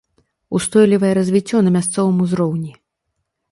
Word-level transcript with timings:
Устойлівае 0.59 1.11
развіццё 1.19 1.57
на 1.67 1.75
мясцовым 1.77 2.17
узроўні. 2.27 2.73